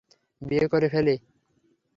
বিয়ে 0.41 0.65
করে 0.67 0.87
ফেলি? 0.93 1.15